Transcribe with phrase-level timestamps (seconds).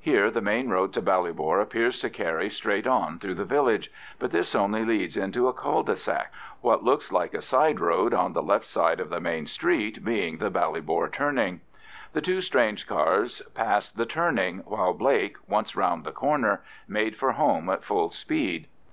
[0.00, 4.32] Here the main road to Ballybor appears to carry straight on through the village, but
[4.32, 8.42] this only leads into a cul de sac—what looks like a side road on the
[8.42, 11.60] left of the main street being the Ballybor turning.
[12.12, 17.30] The two strange cars passed the turning, while Blake, once round the corner, made for
[17.30, 18.66] home at full speed.